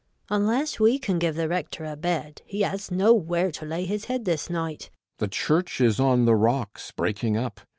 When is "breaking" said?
6.89-7.37